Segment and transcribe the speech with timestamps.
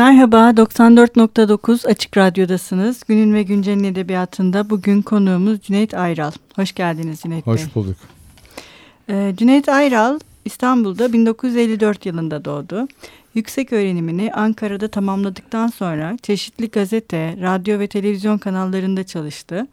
[0.00, 3.02] Merhaba, 94.9 Açık Radyo'dasınız.
[3.08, 6.32] Günün ve Güncel'in edebiyatında bugün konuğumuz Cüneyt Ayral.
[6.56, 7.64] Hoş geldiniz Cüneyt Hoş Bey.
[7.66, 7.96] Hoş bulduk.
[9.08, 12.88] Ee, Cüneyt Ayral İstanbul'da 1954 yılında doğdu.
[13.34, 19.66] Yüksek öğrenimini Ankara'da tamamladıktan sonra çeşitli gazete, radyo ve televizyon kanallarında çalıştı.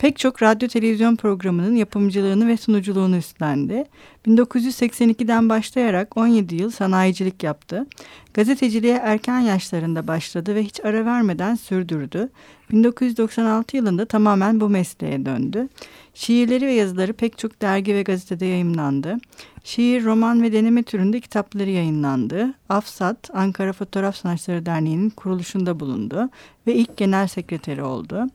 [0.00, 3.84] Pek çok radyo televizyon programının yapımcılığını ve sunuculuğunu üstlendi.
[4.26, 7.86] 1982'den başlayarak 17 yıl sanayicilik yaptı.
[8.34, 12.28] Gazeteciliğe erken yaşlarında başladı ve hiç ara vermeden sürdürdü.
[12.72, 15.68] 1996 yılında tamamen bu mesleğe döndü.
[16.14, 19.16] Şiirleri ve yazıları pek çok dergi ve gazetede yayımlandı.
[19.64, 22.54] Şiir, roman ve deneme türünde kitapları yayınlandı.
[22.68, 26.30] Afsat, Ankara Fotoğraf Sanatçıları Derneği'nin kuruluşunda bulundu
[26.66, 28.26] ve ilk genel sekreteri oldu.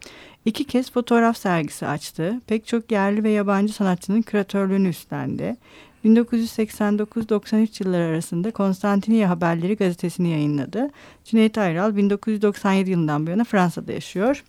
[0.46, 2.42] İki kez fotoğraf sergisi açtı.
[2.48, 5.56] Pek çok yerli ve yabancı sanatçının küratörlüğünü üstlendi.
[6.06, 10.90] 1989-93 yılları arasında Konstantiniye Haberleri gazetesini yayınladı.
[11.24, 14.44] Cüneyt Ayral 1997 yılından bu yana Fransa'da yaşıyor.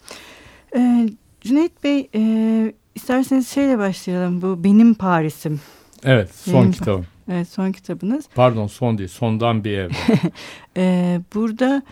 [0.76, 1.08] Ee,
[1.40, 5.60] Cüneyt Bey e, isterseniz şeyle başlayalım bu Benim Paris'im.
[6.04, 7.06] Evet son Benim, kitabım.
[7.32, 8.24] Evet son kitabınız.
[8.34, 9.90] Pardon son değil sondan bir ev.
[10.76, 11.82] ee, burada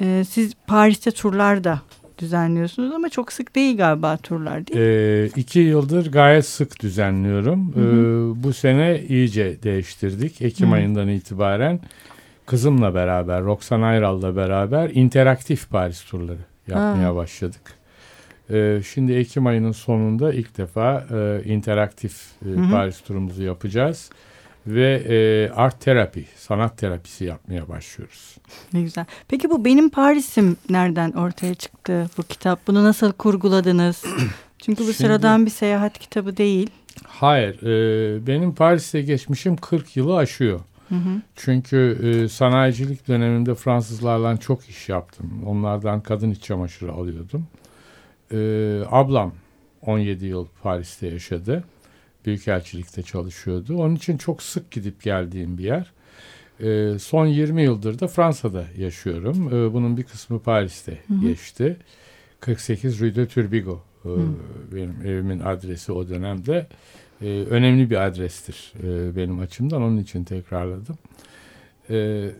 [0.00, 1.80] e, siz Paris'te turlar da
[2.18, 4.86] düzenliyorsunuz ama çok sık değil galiba turlar değil mi?
[4.86, 7.74] Ee, iki yıldır gayet sık düzenliyorum.
[7.74, 7.84] Hı hı.
[7.84, 10.42] Ee, bu sene iyice değiştirdik.
[10.42, 10.74] Ekim hı.
[10.74, 11.80] ayından itibaren
[12.46, 17.16] kızımla beraber, Roxan Ayral'la beraber interaktif Paris turları yapmaya ha.
[17.16, 17.79] başladık.
[18.50, 22.70] Ee, şimdi Ekim ayının sonunda ilk defa e, interaktif e, hı hı.
[22.70, 24.10] Paris turumuzu yapacağız
[24.66, 28.36] ve e, art terapi, sanat terapisi yapmaya başlıyoruz.
[28.72, 29.04] Ne güzel.
[29.28, 32.66] Peki bu Benim Paris'im nereden ortaya çıktı bu kitap?
[32.66, 34.04] Bunu nasıl kurguladınız?
[34.58, 36.70] Çünkü bu Şimdi, sıradan bir seyahat kitabı değil.
[37.06, 40.60] Hayır, e, benim Paris'te geçmişim 40 yılı aşıyor.
[40.88, 41.22] Hı hı.
[41.36, 45.42] Çünkü e, sanayicilik döneminde Fransızlarla çok iş yaptım.
[45.46, 47.46] Onlardan kadın iç çamaşırı alıyordum.
[48.32, 49.34] E, ablam
[49.82, 51.64] 17 yıl Paris'te yaşadı.
[52.26, 53.76] Büyükelçilikte çalışıyordu.
[53.76, 55.92] Onun için çok sık gidip geldiğim bir yer.
[56.60, 59.48] E, son 20 yıldır da Fransa'da yaşıyorum.
[59.48, 61.20] E, bunun bir kısmı Paris'te hı hı.
[61.20, 61.76] geçti.
[62.40, 64.10] 48 Rue de Turbigo e,
[64.74, 66.66] benim evimin adresi o dönemde.
[67.22, 69.82] E, önemli bir adrestir e, benim açımdan.
[69.82, 70.98] Onun için tekrarladım.
[71.90, 72.30] E,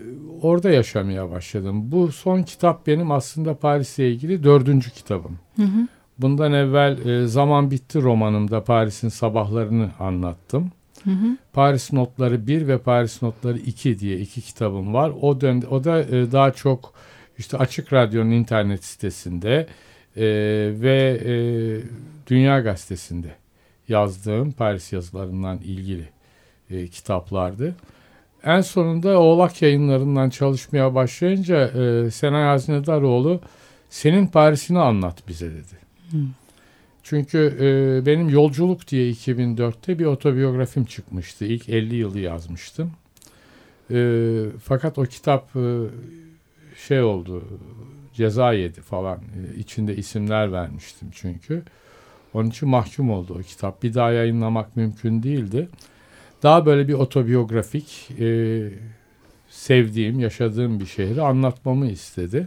[0.43, 1.93] orada yaşamaya başladım.
[1.93, 5.39] Bu son kitap benim aslında Paris'le ilgili dördüncü kitabım.
[5.57, 5.89] Hı hı.
[6.19, 10.73] Bundan evvel e, Zaman Bitti romanımda Paris'in sabahlarını anlattım.
[11.05, 11.37] Hı hı.
[11.53, 15.13] Paris Notları 1 ve Paris Notları 2 diye iki kitabım var.
[15.21, 16.93] O dön o da e, daha çok
[17.39, 19.67] işte Açık Radyo'nun internet sitesinde
[20.17, 20.25] e,
[20.81, 21.33] ve e,
[22.27, 23.35] Dünya Gazetesi'nde
[23.89, 26.09] yazdığım Paris yazılarından ilgili
[26.71, 27.75] e, kitaplardı.
[28.45, 33.41] En sonunda Oğlak yayınlarından çalışmaya başlayınca e, Senay Hazinedaroğlu
[33.91, 35.81] senin Paris'ini anlat bize dedi.
[37.03, 41.45] Çünkü e, benim Yolculuk diye 2004'te bir otobiyografim çıkmıştı.
[41.45, 42.91] İlk 50 yılı yazmıştım.
[43.91, 45.63] E, fakat o kitap e,
[46.87, 47.45] şey oldu,
[48.15, 49.19] ceza yedi falan.
[49.19, 51.63] E, içinde isimler vermiştim çünkü.
[52.35, 53.83] Onun için mahkum oldu o kitap.
[53.83, 55.69] Bir daha yayınlamak mümkün değildi.
[56.43, 58.61] Daha böyle bir otobiyografik, e,
[59.49, 62.47] sevdiğim, yaşadığım bir şehri anlatmamı istedi.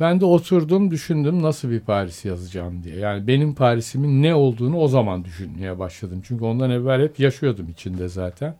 [0.00, 2.96] Ben de oturdum düşündüm nasıl bir Paris yazacağım diye.
[2.96, 6.20] Yani benim Paris'imin ne olduğunu o zaman düşünmeye başladım.
[6.24, 8.56] Çünkü ondan evvel hep yaşıyordum içinde zaten.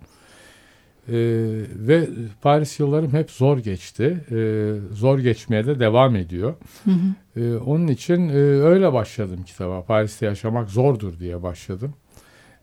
[1.09, 1.15] Ee,
[1.75, 2.09] ve
[2.43, 4.25] Paris yıllarım hep zor geçti.
[4.31, 6.55] Ee, zor geçmeye de devam ediyor.
[6.85, 7.41] Hı hı.
[7.41, 9.83] Ee, onun için e, öyle başladım kitaba.
[9.83, 11.95] Paris'te yaşamak zordur diye başladım.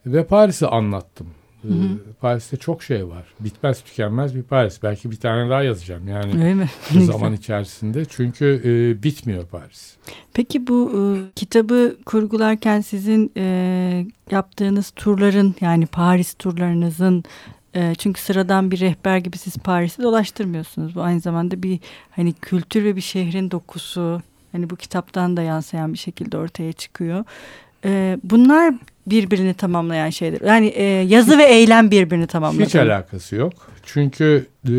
[0.06, 1.28] Ve Paris'i anlattım.
[1.68, 1.86] Hı hı.
[1.86, 3.24] Ee, Paris'te çok şey var.
[3.40, 4.84] Bitmez tükenmez bir Paris.
[4.84, 6.70] Belki bir tane daha yazacağım yani Öyle mi?
[7.06, 8.06] zaman içerisinde.
[8.06, 9.96] Çünkü e, bitmiyor Paris.
[10.34, 11.00] Peki bu e,
[11.36, 17.24] kitabı kurgularken sizin e, yaptığınız turların yani Paris turlarınızın
[17.76, 20.96] e, çünkü sıradan bir rehber gibi siz Paris'i dolaştırmıyorsunuz.
[20.96, 21.80] Bu aynı zamanda bir
[22.12, 24.22] hani kültür ve bir şehrin dokusu.
[24.52, 27.24] Hani bu kitaptan da yansıyan bir şekilde ortaya çıkıyor.
[27.86, 28.74] E, bunlar
[29.08, 30.42] birbirini tamamlayan şeyler.
[30.42, 32.68] Yani e, yazı ve eylem birbirini tamamlıyor.
[32.68, 33.54] Hiç alakası yok.
[33.86, 34.72] Çünkü e,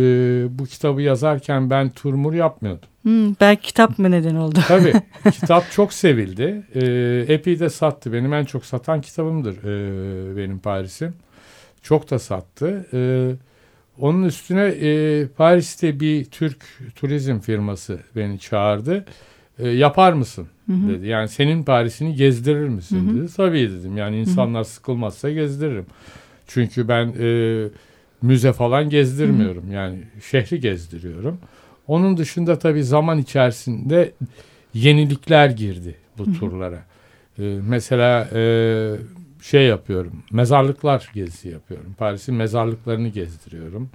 [0.58, 2.88] bu kitabı yazarken ben turmur yapmıyordum.
[3.02, 4.58] Hmm, belki kitap mı neden oldu?
[4.69, 4.93] Tabii.
[5.32, 6.62] kitap çok sevildi.
[6.75, 8.12] E, epey de sattı.
[8.12, 11.14] Benim en çok satan kitabımdır e, benim Paris'im.
[11.82, 12.87] Çok da sattı.
[12.93, 13.31] E,
[14.00, 16.64] onun üstüne e, Paris'te bir Türk
[16.94, 19.05] turizm firması beni çağırdı
[19.58, 21.07] e, yapar mısın hı dedi.
[21.07, 23.23] Yani senin Paris'ini gezdirir misin hı hı.
[23.23, 23.33] dedi.
[23.37, 23.97] Tabii dedim.
[23.97, 24.73] Yani insanlar hı hı.
[24.73, 25.87] sıkılmazsa gezdiririm.
[26.47, 27.69] Çünkü ben e,
[28.23, 29.65] müze falan gezdirmiyorum.
[29.65, 29.75] Hı hı.
[29.75, 29.99] Yani
[30.31, 31.39] şehri gezdiriyorum.
[31.87, 34.13] Onun dışında tabii zaman içerisinde
[34.75, 36.85] yenilikler girdi bu turlara.
[37.39, 38.43] Ee, mesela e,
[39.43, 41.95] şey yapıyorum, mezarlıklar gezisi yapıyorum.
[41.99, 43.91] Paris'in mezarlıklarını gezdiriyorum.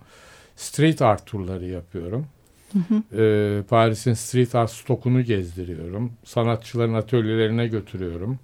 [0.56, 2.26] Street art turları yapıyorum.
[3.18, 6.12] Ee, Paris'in street art stokunu gezdiriyorum.
[6.24, 8.40] Sanatçıların atölyelerine götürüyorum.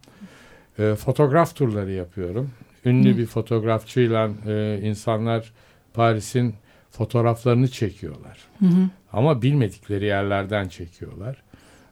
[0.80, 2.50] Ee, fotoğraf turları yapıyorum.
[2.86, 3.18] Ünlü Hı.
[3.18, 5.54] bir fotoğrafçıyla e, insanlar
[5.94, 6.54] Paris'in
[6.92, 8.38] fotoğraflarını çekiyorlar.
[8.60, 8.90] Hı hı.
[9.14, 11.44] Ama bilmedikleri yerlerden çekiyorlar.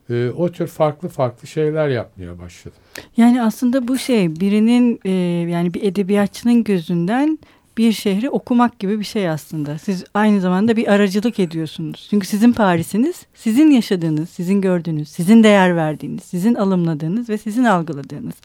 [0.09, 2.77] Ee, o tür farklı farklı şeyler yapmaya başladım.
[3.17, 5.11] Yani aslında bu şey birinin e,
[5.51, 7.39] yani bir edebiyatçının gözünden
[7.77, 9.77] bir şehri okumak gibi bir şey aslında.
[9.77, 12.07] Siz aynı zamanda bir aracılık ediyorsunuz.
[12.09, 18.35] Çünkü sizin Paris'iniz, sizin yaşadığınız, sizin gördüğünüz, sizin değer verdiğiniz, sizin alımladığınız ve sizin algıladığınız.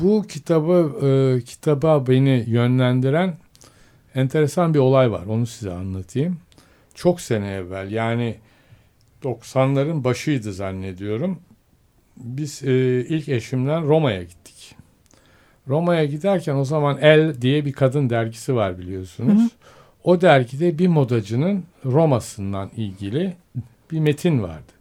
[0.00, 3.36] Bu kitabı e, kitaba beni yönlendiren
[4.14, 5.26] enteresan bir olay var.
[5.26, 6.38] Onu size anlatayım.
[6.94, 8.36] Çok sene evvel yani
[9.22, 11.38] 90'ların başıydı zannediyorum.
[12.16, 12.72] Biz e,
[13.08, 14.76] ilk eşimden Roma'ya gittik.
[15.68, 19.40] Roma'ya giderken o zaman El diye bir kadın dergisi var biliyorsunuz.
[19.40, 19.48] Hı hı.
[20.04, 23.36] O dergide bir modacının Roma'sından ilgili
[23.92, 24.72] bir metin vardı.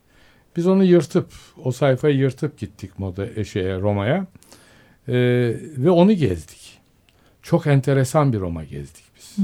[0.56, 1.32] Biz onu yırtıp
[1.64, 4.28] o sayfayı yırtıp gittik moda e, şeye Roma'ya.
[5.08, 5.14] Ee,
[5.78, 6.80] ve onu gezdik.
[7.42, 9.36] Çok enteresan bir Roma gezdik biz.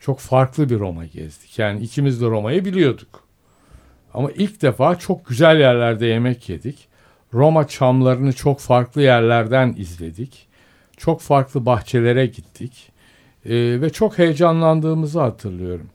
[0.00, 1.58] Çok farklı bir Roma gezdik.
[1.58, 3.24] Yani ikimiz de Roma'yı biliyorduk.
[4.14, 6.88] Ama ilk defa çok güzel yerlerde yemek yedik.
[7.34, 10.47] Roma çamlarını çok farklı yerlerden izledik.
[10.98, 12.92] Çok farklı bahçelere gittik.
[13.44, 15.86] Ee, ve çok heyecanlandığımızı hatırlıyorum.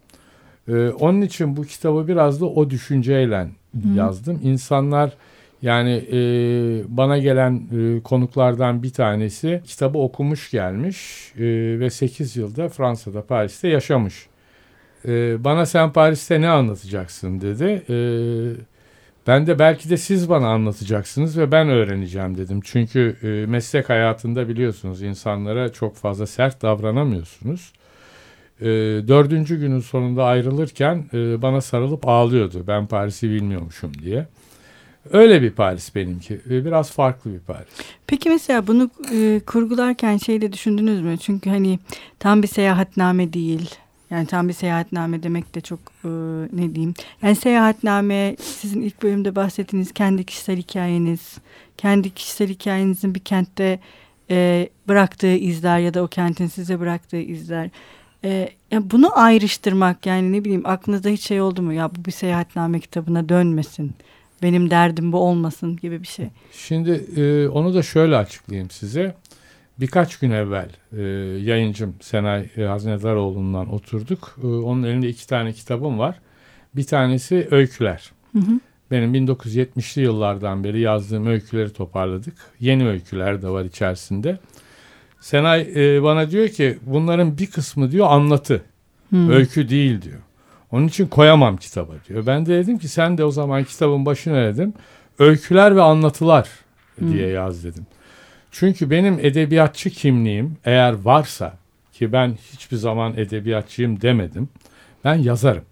[0.68, 3.48] Ee, onun için bu kitabı biraz da o düşünceyle
[3.96, 4.40] yazdım.
[4.44, 5.14] İnsanlar
[5.62, 6.18] yani e,
[6.88, 11.44] bana gelen e, konuklardan bir tanesi kitabı okumuş gelmiş e,
[11.80, 14.28] ve 8 yılda Fransa'da Paris'te yaşamış.
[15.08, 17.84] E, bana sen Paris'te ne anlatacaksın dedi.
[17.90, 17.96] E,
[19.28, 22.60] ben de belki de siz bana anlatacaksınız ve ben öğreneceğim dedim.
[22.64, 27.74] Çünkü e, meslek hayatında biliyorsunuz insanlara çok fazla sert davranamıyorsunuz.
[28.62, 28.66] E,
[29.08, 32.64] dördüncü günün sonunda ayrılırken e, bana sarılıp ağlıyordu.
[32.68, 34.28] Ben Paris'i bilmiyormuşum diye.
[35.12, 36.34] Öyle bir Paris benimki.
[36.34, 37.68] E, biraz farklı bir Paris.
[38.08, 41.18] Peki mesela bunu e, kurgularken şey de düşündünüz mü?
[41.18, 41.80] Çünkü hani
[42.20, 43.76] tam bir seyahatname değil.
[44.14, 46.10] Yani tam bir seyahatname demek de çok e,
[46.54, 46.94] ne diyeyim.
[47.22, 51.38] Yani seyahatname sizin ilk bölümde bahsettiğiniz kendi kişisel hikayeniz.
[51.78, 53.80] Kendi kişisel hikayenizin bir kentte
[54.30, 57.70] e, bıraktığı izler ya da o kentin size bıraktığı izler.
[58.24, 61.74] E, ya bunu ayrıştırmak yani ne bileyim aklınızda hiç şey oldu mu?
[61.74, 63.94] Ya bu bir seyahatname kitabına dönmesin.
[64.44, 66.28] Benim derdim bu olmasın gibi bir şey.
[66.52, 69.16] Şimdi e, onu da şöyle açıklayayım size.
[69.80, 71.02] Birkaç gün evvel e,
[71.42, 74.38] yayıncım Senay e, Haznedaroğlu'ndan oturduk.
[74.44, 76.20] E, onun elinde iki tane kitabım var.
[76.76, 78.12] Bir tanesi Öyküler.
[78.34, 78.60] Hı hı.
[78.92, 82.34] Benim 1970'li yıllardan beri yazdığım öyküleri toparladık.
[82.60, 84.40] Yeni öyküler de var içerisinde.
[85.20, 88.62] Senay e, bana diyor ki bunların bir kısmı diyor anlatı.
[89.10, 89.32] Hı.
[89.32, 90.20] Öykü değil diyor.
[90.72, 92.26] Onun için koyamam kitaba diyor.
[92.26, 94.74] Ben de dedim ki sen de o zaman kitabın başına dedim.
[95.20, 96.50] Öyküler ve anlatılar
[97.02, 97.86] diye yaz dedim.
[98.56, 101.58] Çünkü benim edebiyatçı kimliğim eğer varsa
[101.94, 104.50] ki ben hiçbir zaman edebiyatçıyım demedim.
[105.04, 105.64] Ben yazarım.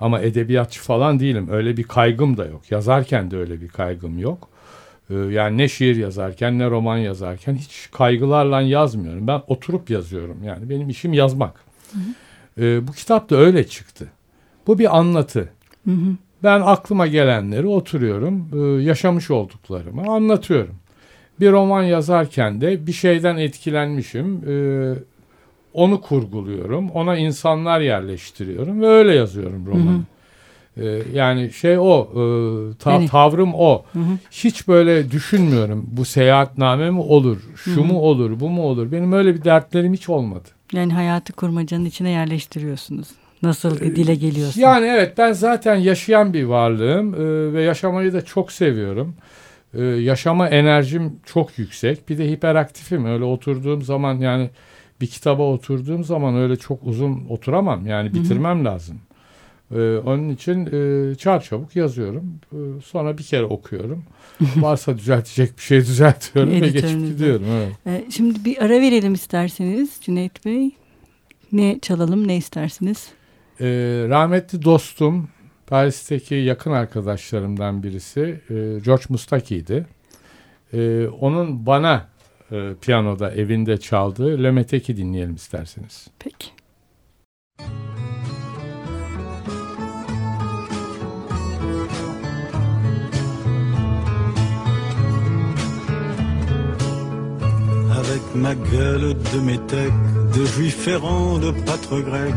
[0.00, 1.48] Ama edebiyatçı falan değilim.
[1.50, 2.70] Öyle bir kaygım da yok.
[2.70, 4.48] Yazarken de öyle bir kaygım yok.
[5.10, 9.26] Ee, yani ne şiir yazarken ne roman yazarken hiç kaygılarla yazmıyorum.
[9.26, 10.44] Ben oturup yazıyorum.
[10.44, 11.64] Yani benim işim yazmak.
[12.58, 14.08] Ee, bu kitap da öyle çıktı.
[14.66, 15.48] Bu bir anlatı.
[15.84, 16.16] Hı hı.
[16.42, 20.74] Ben aklıma gelenleri oturuyorum, e, yaşamış olduklarımı anlatıyorum.
[21.42, 24.54] Bir roman yazarken de bir şeyden etkilenmişim, e,
[25.74, 30.00] onu kurguluyorum, ona insanlar yerleştiriyorum ve öyle yazıyorum romanı.
[30.76, 32.20] E, Yani şey o, e,
[32.78, 33.84] ta- Yani- tavrım o.
[33.92, 34.18] Hı hı.
[34.30, 35.86] Hiç böyle düşünmüyorum.
[35.90, 38.92] Bu seyahatname mi olur, şu mu olur, bu mu olur?
[38.92, 40.48] Benim öyle bir dertlerim hiç olmadı.
[40.72, 43.08] Yani hayatı kurmacanın içine yerleştiriyorsunuz.
[43.42, 44.60] Nasıl dile geliyorsa.
[44.60, 49.14] Yani evet ben zaten yaşayan bir varlığım e, ve yaşamayı da çok seviyorum.
[49.74, 52.08] E, yaşama enerjim çok yüksek.
[52.08, 53.04] Bir de hiperaktifim.
[53.04, 54.50] Öyle oturduğum zaman yani
[55.00, 57.86] bir kitaba oturduğum zaman öyle çok uzun oturamam.
[57.86, 59.00] Yani bitirmem lazım.
[59.74, 62.40] E, onun için e, çarçabuk yazıyorum.
[62.52, 64.04] E, sonra bir kere okuyorum.
[64.56, 67.46] Varsa düzeltecek bir şey düzeltiyorum ve geçip gidiyorum.
[67.56, 67.72] Evet.
[67.86, 70.70] Ee, şimdi bir ara verelim isterseniz Cüneyt Bey.
[71.52, 73.08] Ne çalalım ne istersiniz?
[73.60, 73.66] Ee,
[74.08, 75.28] rahmetli dostum
[75.72, 79.86] Paris'teki yakın arkadaşlarımdan birisi e, George Mustaki'ydi.
[80.72, 82.08] E, onun bana
[82.50, 86.08] e, piyanoda evinde çaldığı Le Meteki dinleyelim isterseniz.
[86.18, 86.48] Peki.
[97.98, 99.92] Avec ma gueule de métèque,
[100.34, 102.34] de juif errant, de pâtre grec,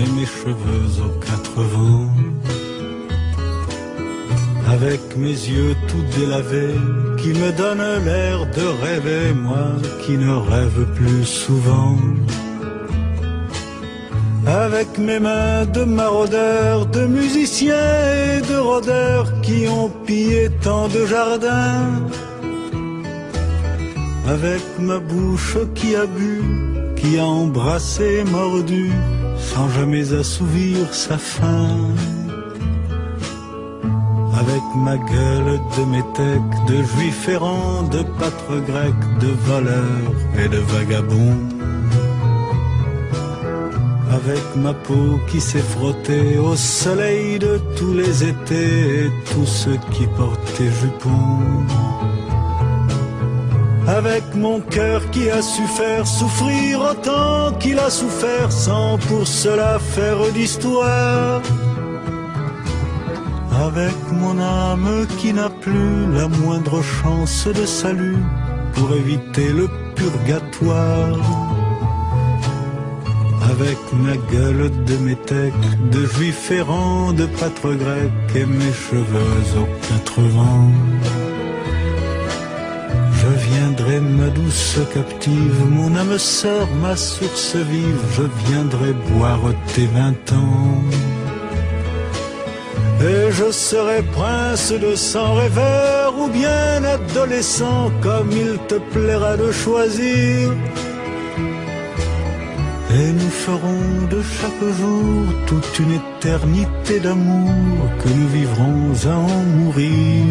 [0.00, 2.57] et mes cheveux aux quatre vents.
[4.70, 6.78] Avec mes yeux tout délavés,
[7.16, 9.72] qui me donnent l'air de rêver, moi
[10.04, 11.96] qui ne rêve plus souvent.
[14.46, 17.96] Avec mes mains de maraudeurs, de musiciens
[18.26, 21.88] et de rôdeurs qui ont pillé tant de jardins.
[24.28, 26.42] Avec ma bouche qui a bu,
[26.96, 28.92] qui a embrassé, mordu,
[29.38, 31.76] sans jamais assouvir sa faim.
[34.40, 40.58] Avec ma gueule de métèque, de juif errant, de pâtre grec, de voleur et de
[40.58, 41.38] vagabond.
[44.12, 49.78] Avec ma peau qui s'est frottée au soleil de tous les étés et tous ceux
[49.90, 51.66] qui portaient jupons.
[53.88, 59.78] Avec mon cœur qui a su faire souffrir autant qu'il a souffert sans pour cela
[59.80, 61.42] faire d'histoire.
[63.66, 68.22] Avec mon âme qui n'a plus la moindre chance de salut
[68.74, 71.18] pour éviter le purgatoire.
[73.50, 79.70] Avec ma gueule de métèque, de juif errant, de pâtre grec et mes cheveux aux
[79.88, 80.70] quatre vents.
[83.20, 89.40] Je viendrai, ma douce captive, mon âme sœur, ma source vive, je viendrai boire
[89.74, 91.17] tes vingt ans.
[93.00, 99.52] Et je serai prince de sang rêveur ou bien adolescent, comme il te plaira de
[99.52, 100.52] choisir.
[102.90, 109.42] Et nous ferons de chaque jour toute une éternité d'amour que nous vivrons à en
[109.58, 110.24] mourir.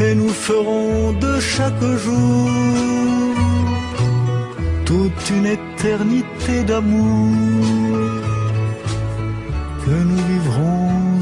[0.00, 2.50] Et nous ferons de chaque jour
[4.84, 7.77] toute une éternité d'amour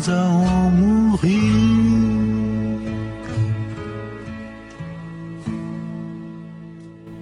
[0.09, 1.97] à en mourir.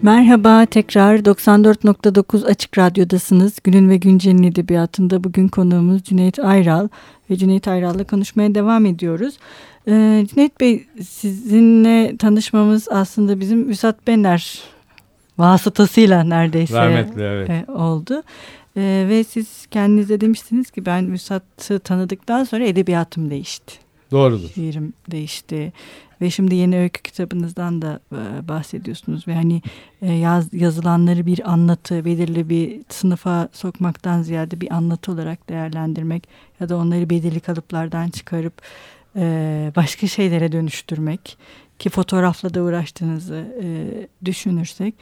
[0.02, 3.58] Merhaba tekrar 94.9 Açık Radyo'dasınız.
[3.64, 6.88] Günün ve Güncel'in edebiyatında bugün konuğumuz Cüneyt Ayral
[7.30, 9.38] ve Cüneyt Ayral'la konuşmaya devam ediyoruz.
[9.88, 14.62] Ee, Cüneyt Bey sizinle tanışmamız aslında bizim Üsat Bener
[15.38, 17.50] vasıtasıyla neredeyse Rahmetli, evet.
[17.50, 18.22] e, oldu.
[18.76, 23.74] E, ve siz kendinize demiştiniz ki ben Üsad'ı tanıdıktan sonra edebiyatım değişti.
[24.10, 24.48] Doğrudur.
[24.48, 25.72] Şiirim değişti.
[26.20, 29.28] Ve şimdi yeni öykü kitabınızdan da e, bahsediyorsunuz.
[29.28, 29.62] Ve hani
[30.02, 36.28] e, yaz, yazılanları bir anlatı, belirli bir sınıfa sokmaktan ziyade bir anlatı olarak değerlendirmek
[36.60, 38.62] ya da onları belirli kalıplardan çıkarıp
[39.16, 41.38] e, başka şeylere dönüştürmek
[41.78, 43.44] ki fotoğrafla da uğraştığınızı
[44.24, 44.94] düşünürsek.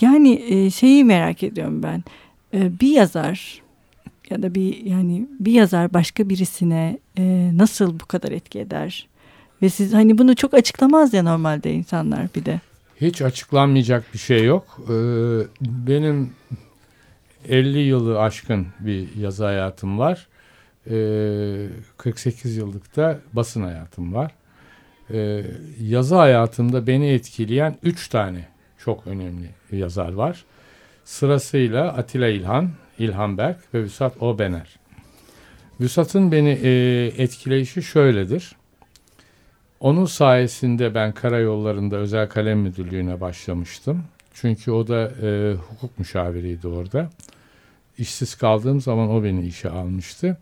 [0.00, 2.04] Yani şeyi merak ediyorum ben.
[2.54, 3.62] E, bir yazar
[4.30, 9.08] ya da bir yani bir yazar başka birisine e, nasıl bu kadar etki eder?
[9.62, 12.60] Ve siz hani bunu çok açıklamaz ya normalde insanlar bir de.
[13.00, 14.80] Hiç açıklanmayacak bir şey yok.
[14.88, 14.92] Ee,
[15.60, 16.30] benim
[17.48, 20.28] 50 yılı aşkın bir yazı hayatım var.
[20.90, 21.66] Ee,
[21.96, 24.32] 48 yıllık da basın hayatım var.
[25.10, 25.44] Ee,
[25.80, 30.44] yazı hayatımda beni etkileyen 3 tane çok önemli yazar var.
[31.04, 34.76] Sırasıyla Atilla İlhan, İlhan Berk ve Vüsat Obener.
[35.80, 36.70] Vüsat'ın beni e,
[37.18, 38.56] etkileyişi şöyledir.
[39.80, 44.04] Onun sayesinde ben karayollarında özel kalem müdürlüğüne başlamıştım.
[44.34, 47.10] Çünkü o da e, hukuk müşaviriydi orada.
[47.98, 50.38] İşsiz kaldığım zaman o beni işe almıştı.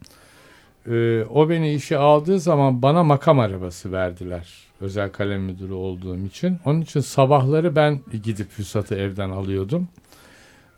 [0.87, 4.49] E, o beni işe aldığı zaman bana makam arabası verdiler.
[4.81, 6.59] Özel kalem müdürü olduğum için.
[6.65, 9.89] Onun için sabahları ben gidip Vüsat'ı evden alıyordum.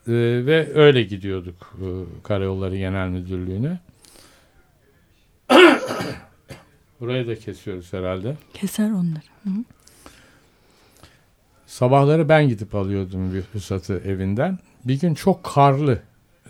[0.09, 0.13] E,
[0.47, 1.87] ve öyle gidiyorduk e,
[2.23, 3.79] Karayolları Genel Müdürlüğü'ne.
[7.01, 8.37] Burayı da kesiyoruz herhalde.
[8.55, 9.23] Keser onları.
[9.45, 9.51] Hı.
[11.67, 14.59] Sabahları ben gidip alıyordum Vüsat'ı evinden.
[14.85, 15.99] Bir gün çok karlı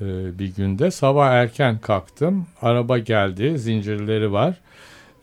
[0.00, 2.46] e, bir günde sabah erken kalktım.
[2.62, 4.60] Araba geldi, zincirleri var.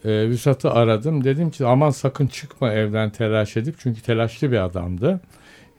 [0.04, 1.24] E, Vüsat'ı aradım.
[1.24, 3.74] Dedim ki aman sakın çıkma evden telaş edip.
[3.78, 5.20] Çünkü telaşlı bir adamdı.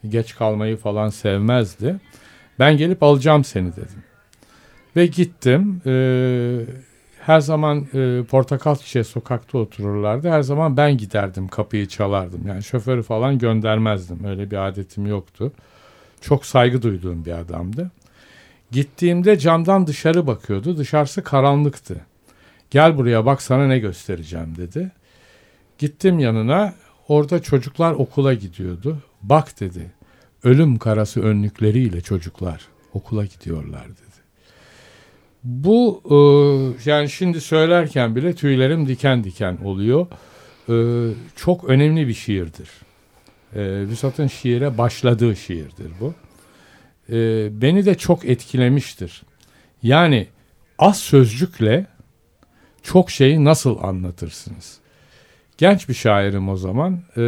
[0.10, 1.96] Geç kalmayı falan sevmezdi.
[2.62, 4.04] Ben gelip alacağım seni dedim.
[4.96, 5.82] Ve gittim.
[5.86, 6.66] Eee
[7.20, 10.30] her zaman e, portakal çiçeği sokakta otururlardı.
[10.30, 12.48] Her zaman ben giderdim kapıyı çalardım.
[12.48, 14.26] Yani şoförü falan göndermezdim.
[14.26, 15.52] Öyle bir adetim yoktu.
[16.22, 17.92] Çok saygı duyduğum bir adamdı.
[18.72, 20.78] Gittiğimde camdan dışarı bakıyordu.
[20.78, 21.96] Dışarısı karanlıktı.
[22.70, 24.92] Gel buraya bak sana ne göstereceğim dedi.
[25.78, 26.74] Gittim yanına.
[27.08, 28.98] orada çocuklar okula gidiyordu.
[29.22, 29.92] Bak dedi
[30.44, 34.22] ölüm karası önlükleriyle çocuklar okula gidiyorlar dedi.
[35.44, 40.08] Bu e, yani şimdi söylerken bile tüylerim diken diken oluyor.
[40.70, 40.76] E,
[41.36, 42.70] çok önemli bir şiirdir.
[43.56, 46.14] E, Vüsat'ın şiire başladığı şiirdir bu.
[47.10, 49.24] E, beni de çok etkilemiştir.
[49.84, 50.28] Yani
[50.80, 51.86] az sözcükle
[52.84, 54.78] çok şeyi nasıl anlatırsınız?
[55.62, 56.94] Genç bir şairim o zaman.
[56.94, 57.22] Ee,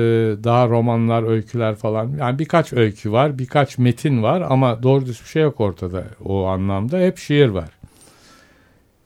[0.44, 2.18] daha romanlar, öyküler falan.
[2.18, 6.46] Yani birkaç öykü var, birkaç metin var ama doğru düz bir şey yok ortada o
[6.46, 7.00] anlamda.
[7.00, 7.70] Hep şiir var.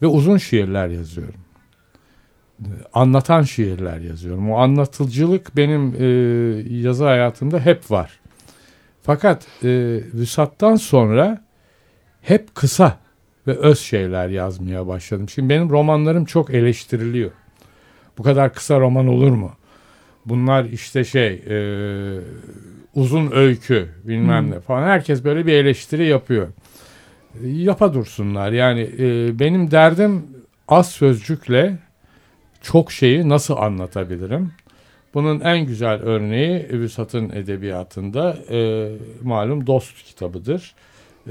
[0.01, 1.39] Ve uzun şiirler yazıyorum.
[2.93, 4.51] Anlatan şiirler yazıyorum.
[4.51, 6.05] O anlatıcılık benim e,
[6.77, 8.19] yazı hayatımda hep var.
[9.01, 9.67] Fakat e,
[10.13, 11.43] Vüsat'tan sonra
[12.21, 12.97] hep kısa
[13.47, 15.29] ve öz şeyler yazmaya başladım.
[15.29, 17.31] Şimdi benim romanlarım çok eleştiriliyor.
[18.17, 19.51] Bu kadar kısa roman olur mu?
[20.25, 21.57] Bunlar işte şey e,
[22.95, 24.51] uzun öykü bilmem hmm.
[24.51, 24.87] ne falan.
[24.87, 26.47] Herkes böyle bir eleştiri yapıyor.
[27.43, 28.51] Yapa dursunlar.
[28.51, 30.23] Yani e, benim derdim
[30.67, 31.77] az sözcükle
[32.61, 34.51] çok şeyi nasıl anlatabilirim?
[35.13, 38.89] Bunun en güzel örneği Vüsat'ın edebiyatında e,
[39.23, 40.75] malum Dost kitabıdır.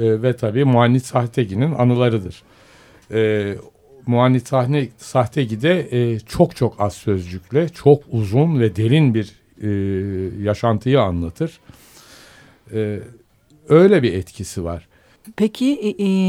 [0.01, 2.43] E, ve tabii Muannit Sahtegi'nin anılarıdır.
[3.13, 3.55] E,
[4.07, 9.33] Muannit Sahne, Sahtegi'de e, çok çok az sözcükle, çok uzun ve derin bir
[9.63, 9.69] e,
[10.43, 11.61] yaşantıyı anlatır.
[12.73, 12.99] E,
[13.69, 14.89] öyle bir etkisi var.
[15.37, 15.81] Peki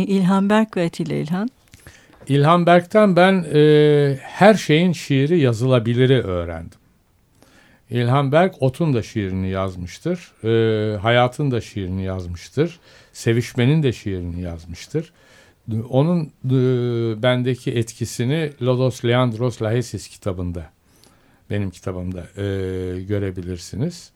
[0.08, 1.50] İlhan Berk ve Atilla İlhan?
[2.28, 6.80] İlhan Berk'ten ben e, her şeyin şiiri yazılabiliri öğrendim.
[7.90, 10.32] İlhan Berk Ot'un da şiirini yazmıştır.
[10.44, 12.80] E, Hayat'ın da şiirini yazmıştır.
[13.14, 15.12] Sevişmenin de şiirini yazmıştır.
[15.90, 16.52] Onun e,
[17.24, 20.70] bendeki etkisini Lodos Leandros Lahesis kitabında,
[21.50, 22.44] benim kitabımda e,
[23.02, 24.12] görebilirsiniz.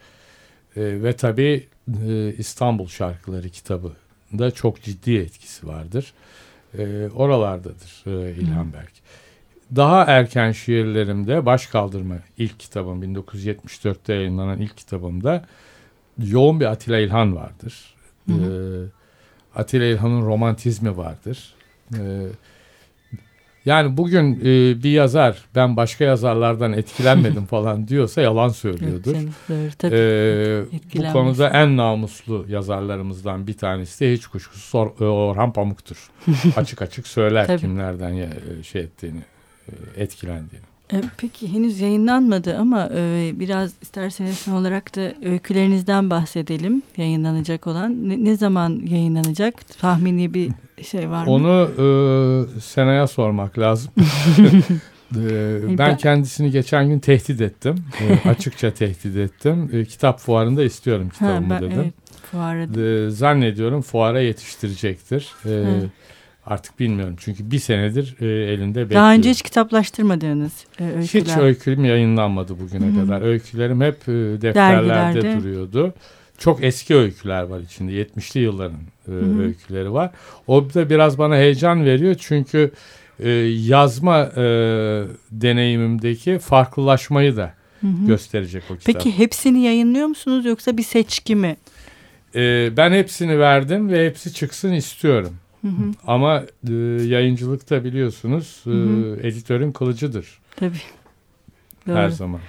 [0.76, 1.68] E, ve tabii
[2.08, 3.92] e, İstanbul Şarkıları kitabı
[4.38, 6.14] da çok ciddi etkisi vardır.
[6.78, 8.92] E, oralardadır e, İlhan Berk.
[9.76, 15.46] Daha erken şiirlerimde Baş Kaldırma ilk kitabım 1974'te yayınlanan ilk kitabımda
[16.18, 17.96] yoğun bir Atilla İlhan vardır.
[18.30, 18.88] Hı hı.
[18.88, 19.01] E,
[19.56, 21.54] Atilla İlhan'ın romantizmi vardır.
[21.94, 22.00] Ee,
[23.66, 29.16] yani bugün e, bir yazar ben başka yazarlardan etkilenmedim falan diyorsa yalan söylüyordur.
[29.50, 29.96] Evet, tabii.
[29.96, 30.64] Ee,
[30.96, 36.10] bu konuda en namuslu yazarlarımızdan bir tanesi de hiç kuşkusuz e, Orhan Pamuk'tur.
[36.56, 38.30] açık açık söyler kimlerden e,
[38.64, 39.22] şey ettiğini,
[39.96, 40.71] etkilendiğini.
[40.94, 48.10] E, peki henüz yayınlanmadı ama e, biraz isterseniz son olarak da öykülerinizden bahsedelim yayınlanacak olan.
[48.10, 49.54] Ne, ne zaman yayınlanacak?
[49.80, 50.52] Tahmini bir
[50.84, 51.32] şey var mı?
[51.32, 51.70] Onu
[52.58, 53.92] e, Sena'ya sormak lazım.
[55.16, 57.76] e, ben kendisini geçen gün tehdit ettim.
[58.02, 59.70] E, açıkça tehdit ettim.
[59.74, 61.82] E, kitap fuarında istiyorum kitabımı ha, ben, dedim.
[61.82, 61.94] Evet,
[62.32, 62.82] fuarda.
[62.82, 65.30] E, zannediyorum fuara yetiştirecektir.
[65.46, 65.52] E,
[66.46, 69.02] Artık bilmiyorum çünkü bir senedir e, elinde bekliyor.
[69.02, 71.04] Daha önce hiç kitaplaştırmadığınız e, öyküler.
[71.04, 73.06] Hiç öyküm yayınlanmadı bugüne Hı-hı.
[73.06, 73.22] kadar.
[73.22, 75.40] Öykülerim hep e, defterlerde Dergilerde.
[75.40, 75.94] duruyordu.
[76.38, 77.92] Çok eski öyküler var içinde.
[77.92, 80.12] 70'li yılların e, öyküleri var.
[80.48, 82.72] O da biraz bana heyecan veriyor çünkü
[83.20, 84.44] e, yazma e,
[85.32, 88.08] deneyimimdeki farklılaşmayı da Hı-hı.
[88.08, 88.86] gösterecek o kitap.
[88.96, 91.58] Peki hepsini yayınlıyor musunuz yoksa bir seçki mi?
[92.36, 95.34] E, ben hepsini verdim ve hepsi çıksın istiyorum.
[95.62, 95.92] Hı hı.
[96.08, 100.40] Ama e, yayıncılıkta biliyorsunuz e, editörün kılıcıdır.
[100.56, 100.82] Tabii.
[101.88, 101.96] Doğru.
[101.96, 102.40] Her zaman.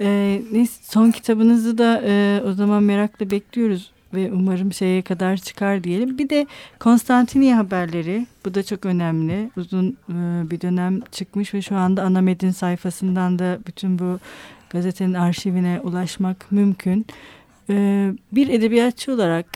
[0.00, 6.18] Ee, son kitabınızı da e, o zaman merakla bekliyoruz ve umarım şeye kadar çıkar diyelim.
[6.18, 6.46] Bir de
[6.78, 9.50] Konstantiniye haberleri bu da çok önemli.
[9.56, 14.18] Uzun e, bir dönem çıkmış ve şu anda ana medin sayfasından da bütün bu
[14.70, 17.06] gazetenin arşivine ulaşmak mümkün.
[17.70, 19.46] E, bir edebiyatçı olarak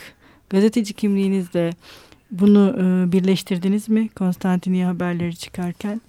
[0.50, 1.70] gazeteci kimliğinizde
[2.40, 6.00] bunu e, birleştirdiniz mi Konstantiniye haberleri çıkarken?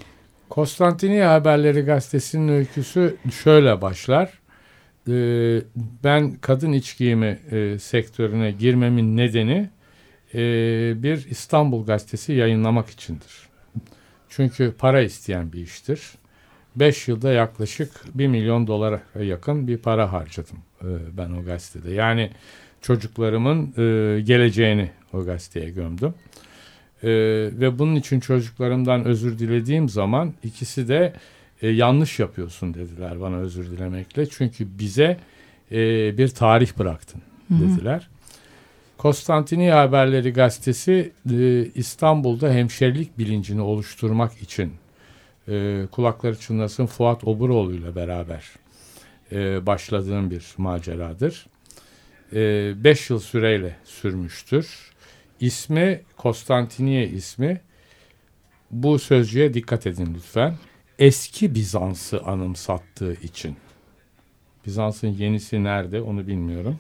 [0.50, 4.30] Konstantiniye Haberleri gazetesinin öyküsü şöyle başlar.
[5.10, 5.62] Ee,
[6.04, 9.70] ben kadın iç giyimi e, sektörüne girmemin nedeni
[10.34, 10.40] e,
[11.04, 13.50] bir İstanbul gazetesi yayınlamak içindir.
[14.30, 16.02] Çünkü para isteyen bir iştir.
[16.76, 21.92] Beş yılda yaklaşık bir milyon dolara yakın bir para harcadım e, ben o gazetede.
[21.94, 22.32] Yani
[22.86, 26.14] çocuklarımın e, geleceğini o gazeteye gömdüm.
[27.04, 27.10] E,
[27.60, 31.14] ve bunun için çocuklarımdan özür dilediğim zaman ikisi de
[31.62, 34.26] e, yanlış yapıyorsun dediler bana özür dilemekle.
[34.26, 35.18] Çünkü bize
[35.72, 35.78] e,
[36.18, 38.08] bir tarih bıraktın dediler.
[38.98, 44.74] Konstantiniye Haberleri gazetesi e, İstanbul'da hemşerilik bilincini oluşturmak için
[45.48, 48.44] e, kulakları çınlasın Fuat Oburoğlu ile beraber
[49.32, 51.46] e, başladığım bir maceradır.
[52.32, 54.92] 5 e, yıl süreyle sürmüştür.
[55.40, 57.62] İsmi Konstantiniye ismi.
[58.72, 60.56] Bu sözcüğe dikkat edin lütfen.
[61.00, 63.58] Eski Bizans'ı anımsattığı için.
[64.66, 66.80] Bizans'ın yenisi nerede onu bilmiyorum.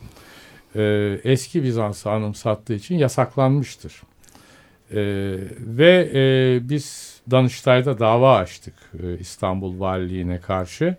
[0.75, 4.01] Ee, eski Bizans'ı anımsattığı için yasaklanmıştır.
[4.91, 4.97] Ee,
[5.59, 10.97] ve e, biz Danıştay'da dava açtık e, İstanbul Valiliğine karşı.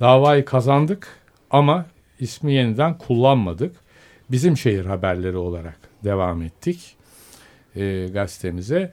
[0.00, 1.08] Davayı kazandık
[1.50, 1.86] ama
[2.20, 3.76] ismi yeniden kullanmadık.
[4.30, 6.96] Bizim şehir haberleri olarak devam ettik
[7.76, 8.92] e, gazetemize.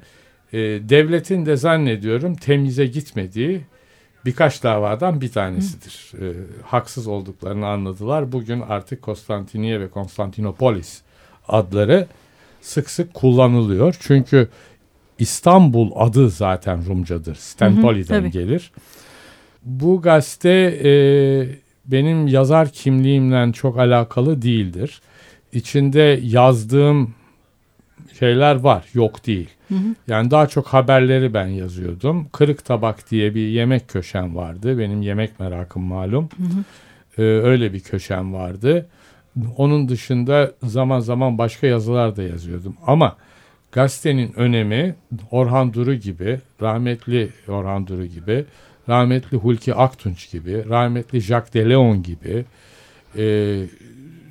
[0.54, 3.62] E, devletin de zannediyorum temize gitmediği
[4.26, 6.12] birkaç davadan bir tanesidir.
[6.22, 6.34] E,
[6.64, 8.32] haksız olduklarını anladılar.
[8.32, 11.02] Bugün artık Konstantiniye ve Konstantinopolis
[11.48, 12.08] adları
[12.62, 13.96] sık sık kullanılıyor.
[14.00, 14.50] Çünkü
[15.20, 17.36] İstanbul adı zaten Rumcadır.
[17.36, 18.72] Stenpoli'den gelir.
[19.64, 20.50] Bu gazete
[20.84, 20.92] e,
[21.86, 25.02] benim yazar kimliğimle çok alakalı değildir.
[25.54, 27.14] İçinde yazdığım
[28.20, 29.50] şeyler var, yok değil.
[29.68, 29.96] Hı hı.
[30.08, 32.28] Yani daha çok haberleri ben yazıyordum.
[32.32, 34.80] Kırık Tabak diye bir yemek köşem vardı.
[34.80, 36.30] Benim yemek merakım malum.
[36.38, 36.64] Hı hı.
[37.18, 38.88] Ee, öyle bir köşem vardı.
[39.58, 42.76] Onun dışında zaman zaman başka yazılar da yazıyordum.
[42.88, 43.18] Ama
[43.72, 44.96] gazetenin önemi
[45.32, 48.46] Orhan Duru gibi, rahmetli Orhan Duru gibi,
[48.90, 52.46] rahmetli Hulki Aktunç gibi, rahmetli Jacques de Leon gibi,
[53.18, 53.66] e,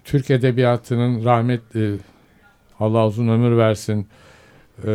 [0.05, 1.97] Türk Edebiyatı'nın rahmetli
[2.81, 4.07] Allah uzun ömür versin
[4.79, 4.89] e,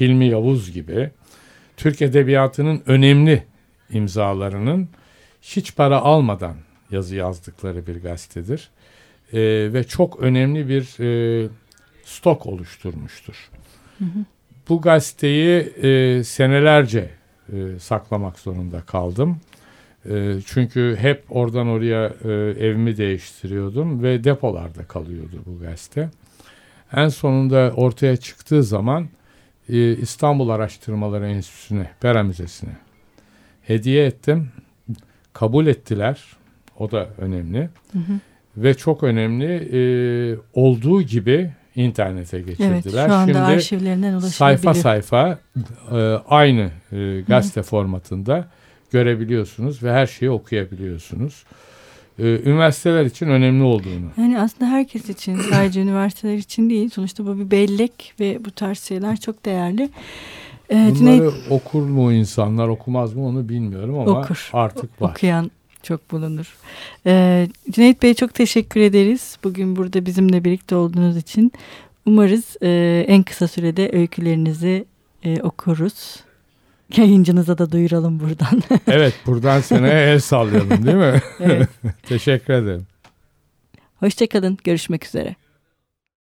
[0.00, 1.10] Hilmi Yavuz gibi
[1.76, 3.44] Türk Edebiyatı'nın önemli
[3.90, 4.88] imzalarının
[5.42, 6.56] hiç para almadan
[6.90, 8.70] yazı yazdıkları bir gazetedir.
[9.32, 9.38] E,
[9.72, 11.48] ve çok önemli bir e,
[12.04, 13.50] stok oluşturmuştur.
[13.98, 14.24] Hı hı.
[14.68, 17.10] Bu gazeteyi e, senelerce
[17.52, 19.40] e, saklamak zorunda kaldım.
[20.10, 22.28] E, çünkü hep oradan oraya e,
[22.66, 26.10] evimi değiştiriyordum ve depolarda kalıyordu bu gazete.
[26.92, 29.08] En sonunda ortaya çıktığı zaman
[29.68, 32.76] e, İstanbul Araştırmaları Enstitüsü'ne, Pera Müzesi'ne
[33.62, 34.48] hediye ettim.
[35.32, 36.24] Kabul ettiler.
[36.78, 37.70] O da önemli.
[37.92, 38.12] Hı hı.
[38.56, 39.80] Ve çok önemli e,
[40.54, 42.70] olduğu gibi internete geçirdiler.
[42.70, 45.38] Evet, şu anda Şimdi arşivlerinden sayfa sayfa
[45.92, 45.96] e,
[46.28, 48.48] aynı e, gazete hı formatında
[48.90, 51.44] görebiliyorsunuz ve her şeyi okuyabiliyorsunuz.
[52.18, 54.10] E, üniversiteler için önemli olduğunu.
[54.16, 56.90] Yani aslında herkes için sadece üniversiteler için değil.
[56.90, 59.90] Sonuçta bu bir bellek ve bu tarz şeyler çok değerli.
[60.70, 65.10] Bunları Cüneyt, okur mu insanlar okumaz mı onu bilmiyorum ama okur, artık var.
[65.10, 65.50] Okuyan
[65.82, 66.56] çok bulunur.
[67.06, 69.38] Ee, Cüneyt Bey çok teşekkür ederiz.
[69.44, 71.52] Bugün burada bizimle birlikte olduğunuz için.
[72.06, 74.84] Umarız e, en kısa sürede öykülerinizi
[75.24, 76.16] e, okuruz.
[76.96, 78.62] Yayıncınıza da duyuralım buradan.
[78.86, 81.22] evet buradan seneye el sallayalım değil mi?
[81.40, 81.68] evet.
[82.02, 82.86] Teşekkür ederim.
[84.00, 84.58] Hoşçakalın.
[84.64, 85.36] Görüşmek üzere.